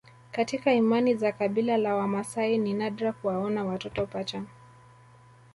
Katika 0.31 0.73
imani 0.73 1.15
za 1.15 1.31
kabila 1.31 1.77
la 1.77 1.95
Wamaasai 1.95 2.57
ni 2.57 2.73
nadra 2.73 3.13
kuwaona 3.13 3.65
watoto 3.65 4.05
pacha 4.05 4.43